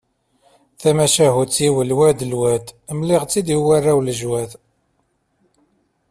[0.81, 2.65] Tamacahut-iw lwad lwad
[2.97, 4.51] mliɣ-tt-id i warraw n lejwad.